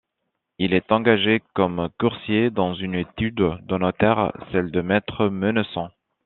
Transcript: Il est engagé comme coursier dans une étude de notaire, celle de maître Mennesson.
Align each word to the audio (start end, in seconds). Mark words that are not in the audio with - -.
Il 0.57 0.73
est 0.73 0.91
engagé 0.91 1.43
comme 1.53 1.87
coursier 1.99 2.49
dans 2.49 2.73
une 2.73 2.95
étude 2.95 3.35
de 3.35 3.77
notaire, 3.77 4.31
celle 4.51 4.71
de 4.71 4.81
maître 4.81 5.27
Mennesson. 5.29 5.91